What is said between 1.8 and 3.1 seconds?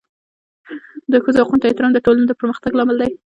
د ټولنې د پرمختګ لامل